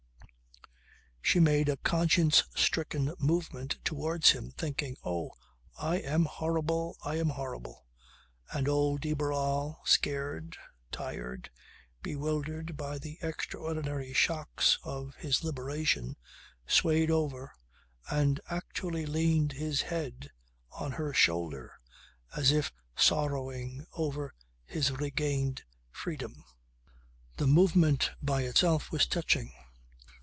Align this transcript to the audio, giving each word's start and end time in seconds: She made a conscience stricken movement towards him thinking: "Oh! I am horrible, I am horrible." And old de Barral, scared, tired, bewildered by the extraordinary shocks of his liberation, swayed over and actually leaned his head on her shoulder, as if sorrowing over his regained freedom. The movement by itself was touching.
She 1.23 1.39
made 1.39 1.69
a 1.69 1.77
conscience 1.77 2.43
stricken 2.55 3.13
movement 3.17 3.77
towards 3.85 4.31
him 4.31 4.51
thinking: 4.51 4.97
"Oh! 5.01 5.31
I 5.79 5.95
am 5.97 6.25
horrible, 6.25 6.97
I 7.05 7.19
am 7.19 7.29
horrible." 7.29 7.85
And 8.51 8.67
old 8.67 8.99
de 8.99 9.13
Barral, 9.13 9.79
scared, 9.85 10.57
tired, 10.91 11.49
bewildered 12.03 12.75
by 12.75 12.97
the 12.97 13.17
extraordinary 13.21 14.11
shocks 14.11 14.77
of 14.83 15.15
his 15.15 15.41
liberation, 15.41 16.17
swayed 16.67 17.09
over 17.09 17.53
and 18.09 18.41
actually 18.49 19.05
leaned 19.05 19.53
his 19.53 19.83
head 19.83 20.31
on 20.71 20.91
her 20.91 21.13
shoulder, 21.13 21.79
as 22.35 22.51
if 22.51 22.73
sorrowing 22.93 23.85
over 23.93 24.33
his 24.65 24.91
regained 24.91 25.63
freedom. 25.91 26.43
The 27.37 27.47
movement 27.47 28.11
by 28.21 28.41
itself 28.41 28.91
was 28.91 29.07
touching. 29.07 29.53